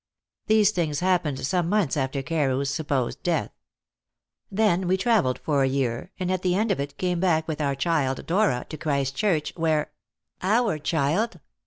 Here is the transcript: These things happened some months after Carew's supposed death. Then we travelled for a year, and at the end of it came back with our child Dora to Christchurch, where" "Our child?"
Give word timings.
These 0.47 0.71
things 0.71 1.01
happened 1.01 1.45
some 1.45 1.69
months 1.69 1.95
after 1.95 2.23
Carew's 2.23 2.71
supposed 2.71 3.21
death. 3.21 3.51
Then 4.51 4.87
we 4.87 4.97
travelled 4.97 5.37
for 5.37 5.61
a 5.61 5.67
year, 5.67 6.09
and 6.19 6.31
at 6.31 6.41
the 6.41 6.55
end 6.55 6.71
of 6.71 6.79
it 6.79 6.97
came 6.97 7.19
back 7.19 7.47
with 7.47 7.61
our 7.61 7.75
child 7.75 8.25
Dora 8.25 8.65
to 8.69 8.77
Christchurch, 8.77 9.53
where" 9.55 9.91
"Our 10.41 10.79
child?" 10.79 11.39